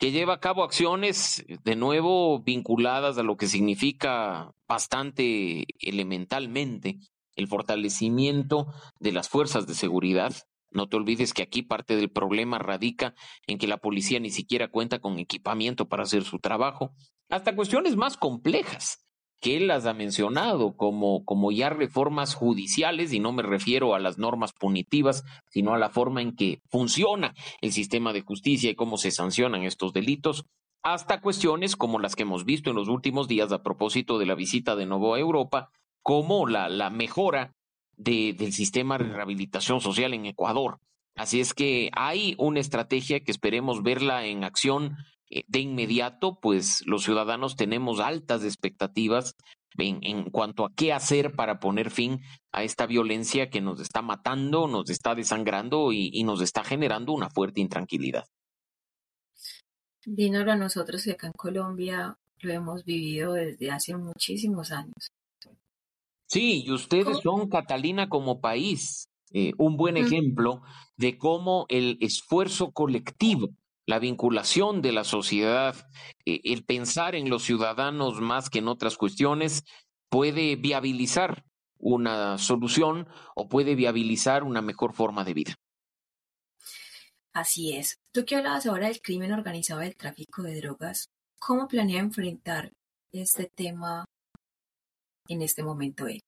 que 0.00 0.12
lleva 0.12 0.32
a 0.32 0.40
cabo 0.40 0.64
acciones 0.64 1.44
de 1.62 1.76
nuevo 1.76 2.42
vinculadas 2.42 3.18
a 3.18 3.22
lo 3.22 3.36
que 3.36 3.46
significa 3.46 4.50
bastante 4.66 5.66
elementalmente 5.78 6.98
el 7.36 7.46
fortalecimiento 7.46 8.66
de 8.98 9.12
las 9.12 9.28
fuerzas 9.28 9.66
de 9.66 9.74
seguridad. 9.74 10.32
No 10.70 10.88
te 10.88 10.96
olvides 10.96 11.34
que 11.34 11.42
aquí 11.42 11.62
parte 11.62 11.96
del 11.96 12.10
problema 12.10 12.58
radica 12.58 13.14
en 13.46 13.58
que 13.58 13.68
la 13.68 13.76
policía 13.76 14.18
ni 14.20 14.30
siquiera 14.30 14.68
cuenta 14.68 15.00
con 15.00 15.18
equipamiento 15.18 15.86
para 15.86 16.04
hacer 16.04 16.24
su 16.24 16.38
trabajo, 16.38 16.94
hasta 17.28 17.54
cuestiones 17.54 17.94
más 17.94 18.16
complejas 18.16 19.04
que 19.40 19.56
él 19.56 19.66
las 19.66 19.86
ha 19.86 19.94
mencionado 19.94 20.76
como, 20.76 21.24
como 21.24 21.50
ya 21.50 21.70
reformas 21.70 22.34
judiciales, 22.34 23.12
y 23.12 23.20
no 23.20 23.32
me 23.32 23.42
refiero 23.42 23.94
a 23.94 23.98
las 23.98 24.18
normas 24.18 24.52
punitivas, 24.52 25.24
sino 25.48 25.74
a 25.74 25.78
la 25.78 25.90
forma 25.90 26.20
en 26.20 26.36
que 26.36 26.60
funciona 26.68 27.34
el 27.60 27.72
sistema 27.72 28.12
de 28.12 28.20
justicia 28.20 28.70
y 28.70 28.74
cómo 28.74 28.98
se 28.98 29.10
sancionan 29.10 29.62
estos 29.62 29.92
delitos, 29.92 30.44
hasta 30.82 31.20
cuestiones 31.20 31.76
como 31.76 31.98
las 31.98 32.16
que 32.16 32.22
hemos 32.22 32.44
visto 32.44 32.70
en 32.70 32.76
los 32.76 32.88
últimos 32.88 33.28
días 33.28 33.52
a 33.52 33.62
propósito 33.62 34.18
de 34.18 34.26
la 34.26 34.34
visita 34.34 34.76
de 34.76 34.86
nuevo 34.86 35.14
a 35.14 35.18
Europa, 35.18 35.70
como 36.02 36.46
la, 36.46 36.68
la 36.68 36.90
mejora 36.90 37.54
de, 37.96 38.32
del 38.32 38.52
sistema 38.52 38.98
de 38.98 39.04
rehabilitación 39.04 39.80
social 39.80 40.14
en 40.14 40.26
Ecuador. 40.26 40.78
Así 41.16 41.40
es 41.40 41.52
que 41.52 41.90
hay 41.92 42.34
una 42.38 42.60
estrategia 42.60 43.20
que 43.20 43.30
esperemos 43.30 43.82
verla 43.82 44.24
en 44.24 44.44
acción 44.44 44.96
de 45.46 45.60
inmediato, 45.60 46.38
pues 46.40 46.82
los 46.86 47.04
ciudadanos 47.04 47.56
tenemos 47.56 48.00
altas 48.00 48.44
expectativas 48.44 49.36
en, 49.78 50.30
cuanto 50.30 50.64
a 50.64 50.72
qué 50.74 50.92
hacer 50.92 51.32
para 51.34 51.60
poner 51.60 51.90
fin 51.90 52.20
a 52.52 52.64
esta 52.64 52.86
violencia 52.86 53.50
que 53.50 53.60
nos 53.60 53.80
está 53.80 54.02
matando, 54.02 54.66
nos 54.66 54.90
está 54.90 55.14
desangrando 55.14 55.92
y, 55.92 56.22
nos 56.24 56.42
está 56.42 56.64
generando 56.64 57.12
una 57.12 57.30
fuerte 57.30 57.60
intranquilidad. 57.60 58.24
Dínoslo 60.04 60.52
a 60.52 60.56
nosotros 60.56 61.04
que 61.04 61.12
acá 61.12 61.26
en 61.26 61.32
Colombia 61.34 62.16
lo 62.40 62.52
hemos 62.52 62.84
vivido 62.84 63.34
desde 63.34 63.70
hace 63.70 63.96
muchísimos 63.96 64.72
años. 64.72 65.10
Sí, 66.26 66.62
y 66.64 66.72
ustedes 66.72 67.18
son, 67.22 67.48
Catalina, 67.48 68.08
como 68.08 68.40
país, 68.40 69.08
eh, 69.32 69.52
un 69.58 69.76
buen 69.76 69.96
ejemplo 69.96 70.62
de 70.96 71.18
cómo 71.18 71.66
el 71.68 71.98
esfuerzo 72.00 72.70
colectivo 72.72 73.48
la 73.90 73.98
vinculación 73.98 74.82
de 74.82 74.92
la 74.92 75.02
sociedad, 75.02 75.74
eh, 76.24 76.40
el 76.44 76.64
pensar 76.64 77.16
en 77.16 77.28
los 77.28 77.42
ciudadanos 77.42 78.20
más 78.20 78.48
que 78.48 78.60
en 78.60 78.68
otras 78.68 78.96
cuestiones, 78.96 79.64
puede 80.08 80.54
viabilizar 80.54 81.44
una 81.76 82.38
solución 82.38 83.08
o 83.34 83.48
puede 83.48 83.74
viabilizar 83.74 84.44
una 84.44 84.62
mejor 84.62 84.94
forma 84.94 85.24
de 85.24 85.34
vida. 85.34 85.54
Así 87.32 87.72
es. 87.76 87.98
Tú 88.12 88.24
que 88.24 88.36
hablabas 88.36 88.66
ahora 88.66 88.86
del 88.86 89.00
crimen 89.00 89.32
organizado 89.32 89.80
del 89.80 89.96
tráfico 89.96 90.42
de 90.42 90.60
drogas, 90.60 91.08
¿cómo 91.40 91.66
planea 91.66 91.98
enfrentar 92.00 92.70
este 93.12 93.50
tema 93.52 94.04
en 95.26 95.42
este 95.42 95.64
momento 95.64 96.06
él? 96.06 96.20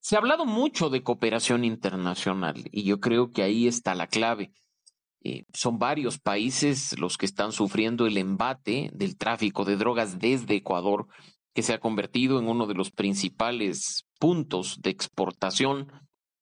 Se 0.00 0.16
ha 0.16 0.18
hablado 0.18 0.46
mucho 0.46 0.88
de 0.88 1.02
cooperación 1.02 1.62
internacional 1.62 2.64
y 2.72 2.84
yo 2.84 3.00
creo 3.00 3.30
que 3.30 3.42
ahí 3.42 3.66
está 3.66 3.94
la 3.94 4.06
clave. 4.06 4.52
Eh, 5.22 5.44
son 5.52 5.78
varios 5.78 6.18
países 6.18 6.98
los 6.98 7.18
que 7.18 7.26
están 7.26 7.52
sufriendo 7.52 8.06
el 8.06 8.16
embate 8.16 8.90
del 8.94 9.16
tráfico 9.16 9.64
de 9.64 9.76
drogas 9.76 10.18
desde 10.18 10.56
Ecuador, 10.56 11.08
que 11.54 11.62
se 11.62 11.74
ha 11.74 11.80
convertido 11.80 12.38
en 12.38 12.48
uno 12.48 12.66
de 12.66 12.74
los 12.74 12.90
principales 12.90 14.06
puntos 14.18 14.80
de 14.80 14.90
exportación 14.90 15.92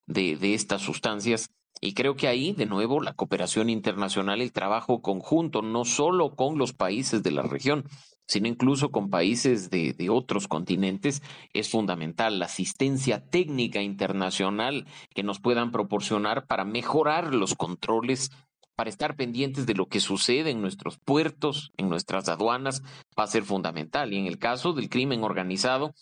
de, 0.07 0.37
de 0.37 0.55
estas 0.55 0.83
sustancias. 0.83 1.51
Y 1.81 1.95
creo 1.95 2.17
que 2.17 2.29
ahí, 2.29 2.53
de 2.53 2.67
nuevo, 2.67 3.01
la 3.01 3.15
cooperación 3.15 3.71
internacional, 3.71 4.41
el 4.41 4.53
trabajo 4.53 5.01
conjunto, 5.01 5.63
no 5.63 5.85
solo 5.85 6.35
con 6.35 6.59
los 6.59 6.73
países 6.73 7.23
de 7.23 7.31
la 7.31 7.43
región, 7.43 7.85
sino 8.27 8.47
incluso 8.47 8.91
con 8.91 9.11
países 9.11 9.71
de, 9.71 9.95
de, 9.95 10.11
otros 10.11 10.49
continentes, 10.49 11.23
es 11.55 11.71
fundamental. 11.71 12.39
La 12.39 12.45
asistencia 12.45 13.25
técnica 13.25 13.81
internacional 13.81 14.87
que 15.15 15.23
nos 15.23 15.41
puedan 15.41 15.71
proporcionar 15.73 16.47
para 16.47 16.65
mejorar 16.65 17.35
los 17.35 17.55
controles, 17.55 18.31
para 18.79 18.91
estar 18.91 19.17
pendientes 19.17 19.67
de 19.67 19.75
lo 19.75 19.89
que 19.89 19.99
sucede 19.99 20.53
en 20.53 20.61
nuestros 20.61 20.99
puertos, 20.99 21.73
en 21.77 21.89
nuestras 21.89 22.29
aduanas, 22.29 22.85
va 23.19 23.25
a 23.25 23.27
ser 23.27 23.43
fundamental. 23.43 24.13
Y 24.13 24.19
en 24.19 24.27
el 24.27 24.39
caso 24.39 24.73
del 24.73 24.89
crimen 24.89 25.25
organizado, 25.25 25.95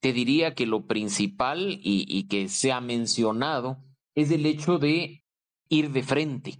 te 0.00 0.12
diría 0.12 0.52
que 0.52 0.66
lo 0.66 0.86
principal 0.86 1.78
y, 1.80 2.26
que 2.26 2.48
se 2.48 2.72
ha 2.72 2.80
mencionado 2.80 3.78
es 4.16 4.32
el 4.32 4.44
hecho 4.44 4.78
de 4.78 5.22
ir 5.68 5.92
de 5.92 6.02
frente. 6.02 6.58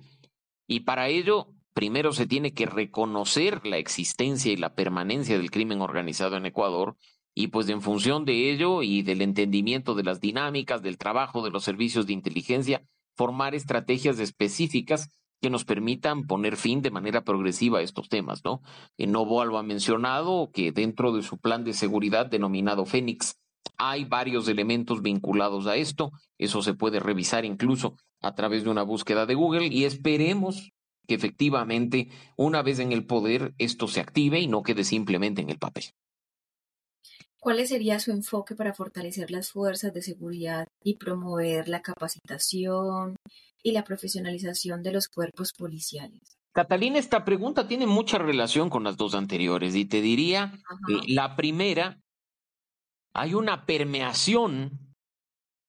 Y 0.69 0.81
para 0.81 1.09
ello, 1.09 1.49
primero 1.75 2.13
se 2.13 2.29
tiene 2.29 2.55
que 2.55 2.67
reconocer 2.67 3.67
la 3.67 3.79
existencia 3.79 4.53
y 4.53 4.57
la 4.57 4.77
permanencia 4.77 5.37
del 5.37 5.51
crimen 5.51 5.81
organizado 5.81 6.37
en 6.37 6.47
Ecuador, 6.47 6.97
y 7.35 7.49
pues 7.49 7.69
en 7.71 7.83
función 7.83 8.25
de 8.25 8.53
ello 8.53 8.85
y 8.85 9.03
del 9.03 9.21
entendimiento 9.21 9.97
de 9.97 10.05
las 10.05 10.21
dinámicas, 10.21 10.81
del 10.81 10.97
trabajo 10.97 11.43
de 11.43 11.51
los 11.51 11.65
servicios 11.65 12.07
de 12.07 12.13
inteligencia, 12.13 12.85
formar 13.17 13.57
estrategias 13.57 14.21
específicas 14.21 15.11
que 15.47 15.51
nos 15.51 15.65
permitan 15.65 16.27
poner 16.27 16.57
fin 16.57 16.83
de 16.83 16.91
manera 16.91 17.23
progresiva 17.23 17.79
a 17.79 17.83
estos 17.83 18.09
temas, 18.09 18.45
¿no? 18.45 18.63
Novo 18.99 19.45
lo 19.45 19.59
ha 19.59 19.63
mencionado 19.63 20.51
que 20.53 20.73
dentro 20.73 21.13
de 21.13 21.23
su 21.23 21.39
plan 21.39 21.63
de 21.63 21.73
seguridad 21.73 22.27
denominado 22.27 22.85
Fénix, 22.85 23.37
hay 23.79 24.05
varios 24.07 24.49
elementos 24.49 25.03
vinculados 25.03 25.69
a 25.69 25.77
esto. 25.77 26.11
Eso 26.37 26.63
se 26.63 26.75
puede 26.75 26.99
revisar 26.99 27.45
incluso 27.45 27.95
a 28.23 28.35
través 28.35 28.65
de 28.65 28.71
una 28.71 28.83
búsqueda 28.83 29.25
de 29.25 29.37
Google 29.37 29.69
y 29.69 29.85
esperemos 29.85 30.73
que 31.07 31.15
efectivamente, 31.15 32.09
una 32.37 32.63
vez 32.63 32.81
en 32.81 32.91
el 32.91 33.07
poder, 33.07 33.55
esto 33.59 33.87
se 33.87 34.01
active 34.01 34.41
y 34.41 34.49
no 34.49 34.65
quede 34.65 34.83
simplemente 34.83 35.43
en 35.43 35.51
el 35.51 35.59
papel. 35.59 35.85
¿Cuál 37.39 37.65
sería 37.69 38.01
su 38.01 38.11
enfoque 38.11 38.57
para 38.57 38.75
fortalecer 38.75 39.31
las 39.31 39.53
fuerzas 39.53 39.95
de 39.95 40.03
seguridad 40.03 40.67
y 40.83 40.97
promover 40.97 41.69
la 41.69 41.83
capacitación 41.83 43.15
y 43.67 43.73
la 43.73 43.83
profesionalización 43.83 44.85
de 44.85 44.93
los 44.93 45.09
cuerpos 45.09 45.53
policiales? 45.53 46.39
Catalina, 46.53 47.01
esta 47.01 47.25
pregunta 47.25 47.67
tiene 47.67 47.89
mucha 47.89 48.17
relación 48.17 48.71
con 48.71 48.85
las 48.85 48.97
dos 48.97 49.17
anteriores 49.17 49.75
y 49.75 49.87
te 49.87 50.01
diría, 50.01 50.53
la 51.09 51.35
primera 51.35 51.99
hay 53.13 53.35
una 53.35 53.67
permeación 53.67 54.95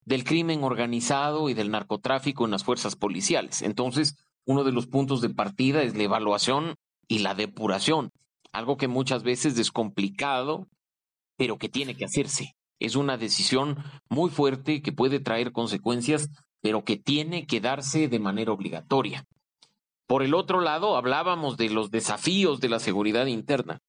del 0.06 0.24
crimen 0.26 0.64
organizado 0.64 1.50
y 1.50 1.56
del 1.56 1.72
narcotráfico 1.72 2.46
en 2.46 2.52
las 2.52 2.64
fuerzas 2.64 2.96
policiales. 2.96 3.64
Entonces, 3.64 4.16
uno 4.46 4.64
de 4.64 4.74
los 4.74 4.86
puntos 4.86 5.20
de 5.22 5.32
partida 5.32 5.82
es 5.82 5.98
la 5.98 6.04
evaluación 6.04 6.76
y 7.08 7.20
la 7.20 7.34
depuración, 7.34 8.12
algo 8.52 8.78
que 8.78 8.88
muchas 8.88 9.24
veces 9.24 9.58
es 9.58 9.72
complicado, 9.72 10.68
pero 11.36 11.58
que 11.58 11.68
tiene 11.68 11.96
que 11.96 12.06
hacerse. 12.06 12.54
Es 12.80 12.96
una 12.96 13.18
decisión 13.18 13.84
muy 14.08 14.30
fuerte 14.30 14.84
que 14.84 14.92
puede 14.92 15.20
traer 15.20 15.52
consecuencias, 15.52 16.30
pero 16.62 16.84
que 16.84 16.98
tiene 16.98 17.46
que 17.46 17.62
darse 17.62 18.08
de 18.08 18.20
manera 18.20 18.52
obligatoria. 18.52 19.26
Por 20.08 20.24
el 20.24 20.34
otro 20.34 20.62
lado, 20.62 20.96
hablábamos 20.96 21.58
de 21.58 21.70
los 21.70 21.92
desafíos 21.92 22.60
de 22.60 22.70
la 22.70 22.80
seguridad 22.80 23.26
interna, 23.26 23.82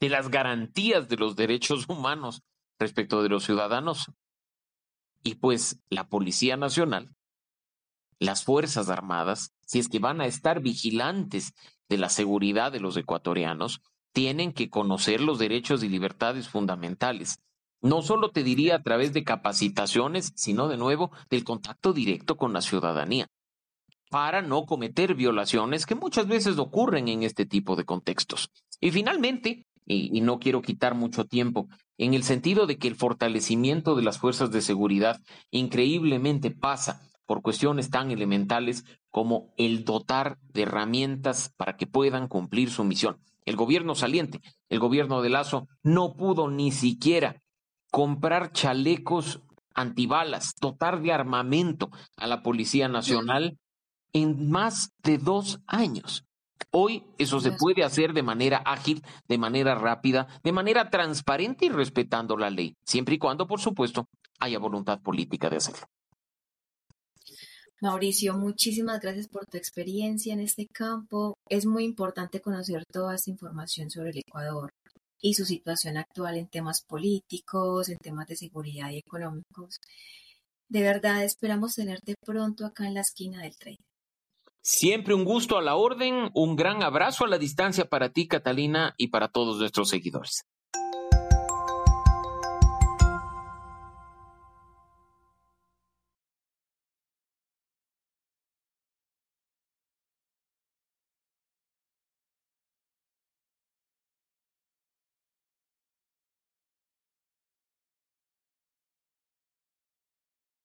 de 0.00 0.08
las 0.08 0.28
garantías 0.28 1.08
de 1.08 1.16
los 1.16 1.36
derechos 1.36 1.86
humanos 1.88 2.42
respecto 2.78 3.22
de 3.22 3.28
los 3.28 3.44
ciudadanos. 3.44 4.12
Y 5.22 5.36
pues 5.36 5.80
la 5.88 6.08
Policía 6.08 6.56
Nacional, 6.56 7.14
las 8.18 8.44
Fuerzas 8.44 8.88
Armadas, 8.88 9.54
si 9.66 9.78
es 9.78 9.88
que 9.88 9.98
van 9.98 10.20
a 10.20 10.26
estar 10.26 10.60
vigilantes 10.60 11.54
de 11.88 11.98
la 11.98 12.08
seguridad 12.08 12.72
de 12.72 12.80
los 12.80 12.96
ecuatorianos, 12.96 13.80
tienen 14.12 14.52
que 14.52 14.70
conocer 14.70 15.20
los 15.20 15.38
derechos 15.38 15.82
y 15.82 15.88
libertades 15.88 16.48
fundamentales. 16.48 17.40
No 17.84 18.00
solo 18.00 18.30
te 18.30 18.42
diría 18.42 18.76
a 18.76 18.82
través 18.82 19.12
de 19.12 19.24
capacitaciones, 19.24 20.32
sino 20.36 20.68
de 20.68 20.78
nuevo 20.78 21.10
del 21.28 21.44
contacto 21.44 21.92
directo 21.92 22.38
con 22.38 22.54
la 22.54 22.62
ciudadanía, 22.62 23.28
para 24.08 24.40
no 24.40 24.64
cometer 24.64 25.14
violaciones 25.14 25.84
que 25.84 25.94
muchas 25.94 26.26
veces 26.26 26.56
ocurren 26.56 27.08
en 27.08 27.22
este 27.22 27.44
tipo 27.44 27.76
de 27.76 27.84
contextos. 27.84 28.50
Y 28.80 28.90
finalmente, 28.90 29.66
y, 29.84 30.18
no 30.22 30.38
quiero 30.38 30.62
quitar 30.62 30.94
mucho 30.94 31.26
tiempo, 31.26 31.68
en 31.98 32.14
el 32.14 32.22
sentido 32.22 32.66
de 32.66 32.78
que 32.78 32.88
el 32.88 32.94
fortalecimiento 32.94 33.94
de 33.96 34.02
las 34.02 34.18
fuerzas 34.18 34.50
de 34.50 34.62
seguridad 34.62 35.20
increíblemente 35.50 36.50
pasa 36.50 37.02
por 37.26 37.42
cuestiones 37.42 37.90
tan 37.90 38.10
elementales 38.10 38.86
como 39.10 39.52
el 39.58 39.84
dotar 39.84 40.38
de 40.54 40.62
herramientas 40.62 41.52
para 41.58 41.76
que 41.76 41.86
puedan 41.86 42.28
cumplir 42.28 42.70
su 42.70 42.82
misión. 42.82 43.18
El 43.44 43.56
gobierno 43.56 43.94
saliente, 43.94 44.40
el 44.70 44.78
gobierno 44.78 45.20
de 45.20 45.28
Lazo, 45.28 45.68
no 45.82 46.14
pudo 46.16 46.48
ni 46.48 46.72
siquiera 46.72 47.42
comprar 47.94 48.50
chalecos 48.50 49.40
antibalas, 49.72 50.56
dotar 50.60 51.00
de 51.00 51.12
armamento 51.12 51.92
a 52.16 52.26
la 52.26 52.42
Policía 52.42 52.88
Nacional 52.88 53.56
en 54.12 54.50
más 54.50 54.90
de 55.04 55.16
dos 55.16 55.60
años. 55.68 56.24
Hoy 56.72 57.04
eso 57.18 57.38
se 57.38 57.52
puede 57.52 57.84
hacer 57.84 58.12
de 58.12 58.24
manera 58.24 58.56
ágil, 58.66 59.00
de 59.28 59.38
manera 59.38 59.76
rápida, 59.76 60.26
de 60.42 60.50
manera 60.50 60.90
transparente 60.90 61.66
y 61.66 61.68
respetando 61.68 62.36
la 62.36 62.50
ley, 62.50 62.74
siempre 62.84 63.14
y 63.14 63.18
cuando, 63.18 63.46
por 63.46 63.60
supuesto, 63.60 64.08
haya 64.40 64.58
voluntad 64.58 65.00
política 65.00 65.48
de 65.48 65.58
hacerlo. 65.58 65.86
Mauricio, 67.80 68.36
muchísimas 68.36 68.98
gracias 68.98 69.28
por 69.28 69.46
tu 69.46 69.56
experiencia 69.56 70.34
en 70.34 70.40
este 70.40 70.66
campo. 70.66 71.38
Es 71.48 71.64
muy 71.64 71.84
importante 71.84 72.40
conocer 72.40 72.84
toda 72.86 73.14
esta 73.14 73.30
información 73.30 73.88
sobre 73.88 74.10
el 74.10 74.18
Ecuador 74.18 74.72
y 75.24 75.32
su 75.32 75.46
situación 75.46 75.96
actual 75.96 76.36
en 76.36 76.48
temas 76.48 76.82
políticos, 76.82 77.88
en 77.88 77.96
temas 77.96 78.26
de 78.26 78.36
seguridad 78.36 78.90
y 78.90 78.98
económicos. 78.98 79.80
De 80.68 80.82
verdad, 80.82 81.24
esperamos 81.24 81.74
tenerte 81.74 82.14
pronto 82.26 82.66
acá 82.66 82.86
en 82.86 82.92
la 82.92 83.00
esquina 83.00 83.40
del 83.40 83.56
tren. 83.56 83.78
Siempre 84.60 85.14
un 85.14 85.24
gusto 85.24 85.56
a 85.56 85.62
la 85.62 85.76
orden, 85.76 86.30
un 86.34 86.56
gran 86.56 86.82
abrazo 86.82 87.24
a 87.24 87.28
la 87.28 87.38
distancia 87.38 87.86
para 87.86 88.12
ti, 88.12 88.28
Catalina, 88.28 88.94
y 88.98 89.08
para 89.08 89.28
todos 89.28 89.58
nuestros 89.58 89.88
seguidores. 89.88 90.44